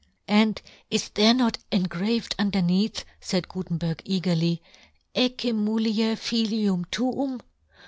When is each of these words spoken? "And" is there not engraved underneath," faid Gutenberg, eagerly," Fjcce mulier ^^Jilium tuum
"And" 0.27 0.59
is 0.89 1.09
there 1.09 1.31
not 1.35 1.59
engraved 1.71 2.33
underneath," 2.39 3.05
faid 3.19 3.47
Gutenberg, 3.47 4.01
eagerly," 4.03 4.59
Fjcce 5.15 5.53
mulier 5.53 6.15
^^Jilium 6.15 6.85
tuum 6.89 7.39